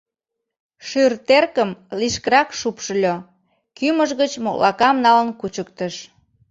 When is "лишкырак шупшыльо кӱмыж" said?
1.99-4.09